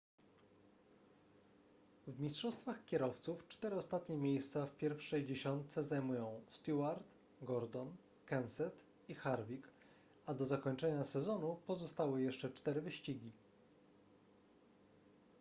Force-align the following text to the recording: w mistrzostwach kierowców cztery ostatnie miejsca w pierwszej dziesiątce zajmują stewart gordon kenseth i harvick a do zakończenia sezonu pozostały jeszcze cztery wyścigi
w 2.07 2.19
mistrzostwach 2.19 2.85
kierowców 2.85 3.47
cztery 3.47 3.75
ostatnie 3.75 4.17
miejsca 4.17 4.65
w 4.65 4.75
pierwszej 4.77 5.25
dziesiątce 5.25 5.83
zajmują 5.83 6.41
stewart 6.49 7.03
gordon 7.41 7.95
kenseth 8.25 8.77
i 9.09 9.15
harvick 9.15 9.67
a 10.25 10.33
do 10.33 10.45
zakończenia 10.45 11.03
sezonu 11.03 11.59
pozostały 11.67 12.21
jeszcze 12.21 12.51
cztery 12.51 12.81
wyścigi 12.81 13.31